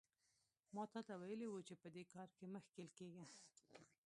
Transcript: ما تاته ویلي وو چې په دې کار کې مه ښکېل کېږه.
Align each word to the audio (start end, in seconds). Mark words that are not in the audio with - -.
ما 0.75 0.83
تاته 0.93 1.13
ویلي 1.21 1.47
وو 1.49 1.65
چې 1.67 1.73
په 1.81 1.87
دې 1.95 2.03
کار 2.13 2.29
کې 2.37 2.45
مه 2.53 2.59
ښکېل 2.65 2.89
کېږه. 2.99 3.25